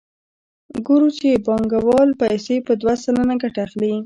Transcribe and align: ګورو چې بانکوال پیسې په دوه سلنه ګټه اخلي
ګورو 0.85 1.09
چې 1.19 1.29
بانکوال 1.45 2.09
پیسې 2.21 2.55
په 2.67 2.73
دوه 2.81 2.93
سلنه 3.03 3.35
ګټه 3.41 3.59
اخلي 3.67 3.93